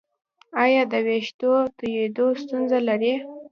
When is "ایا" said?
0.63-0.81